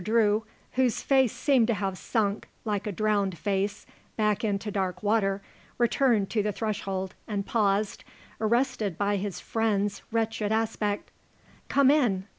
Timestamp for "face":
1.03-1.31, 3.37-3.85